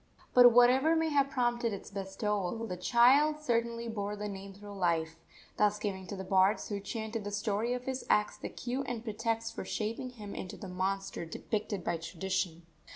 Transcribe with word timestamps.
But, 0.33 0.51
whatever 0.51 0.95
may 0.95 1.09
have 1.09 1.29
prompted 1.29 1.73
its 1.73 1.91
bestowal, 1.91 2.65
the 2.65 2.75
child 2.75 3.39
certainly 3.39 3.87
bore 3.87 4.15
the 4.15 4.27
name 4.27 4.51
through 4.55 4.73
life, 4.75 5.17
thus 5.57 5.77
giving 5.77 6.07
to 6.07 6.15
the 6.15 6.23
bards 6.23 6.69
who 6.69 6.79
chanted 6.79 7.23
the 7.23 7.29
story 7.29 7.73
of 7.73 7.83
his 7.85 8.03
acts 8.09 8.35
the 8.35 8.49
cue 8.49 8.81
and 8.87 9.03
pretext 9.03 9.53
for 9.53 9.63
shaping 9.63 10.09
him 10.09 10.33
into 10.33 10.57
the 10.57 10.67
monster 10.67 11.23
depicted 11.23 11.83
by 11.83 11.97
tradition. 11.97 12.63